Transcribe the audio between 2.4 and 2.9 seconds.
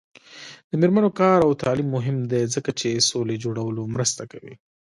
ځکه